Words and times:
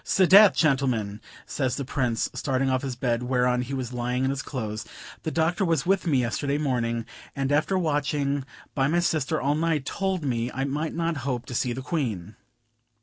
"'Sdeath! 0.03 0.55
gentlemen," 0.55 1.21
says 1.45 1.75
the 1.75 1.85
Prince, 1.85 2.27
starting 2.33 2.71
off 2.71 2.81
his 2.81 2.95
bed, 2.95 3.21
whereon 3.21 3.61
he 3.61 3.73
was 3.75 3.93
lying 3.93 4.23
in 4.23 4.31
his 4.31 4.41
clothes, 4.41 4.83
"the 5.21 5.29
Doctor 5.29 5.63
was 5.63 5.85
with 5.85 6.07
me 6.07 6.17
yesterday 6.21 6.57
morning, 6.57 7.05
and 7.35 7.51
after 7.51 7.77
watching 7.77 8.43
by 8.73 8.87
my 8.87 8.97
sister 8.99 9.39
all 9.39 9.53
night, 9.53 9.85
told 9.85 10.23
me 10.25 10.51
I 10.53 10.63
might 10.63 10.95
not 10.95 11.17
hope 11.17 11.45
to 11.45 11.53
see 11.53 11.71
the 11.71 11.83
Queen." 11.83 12.35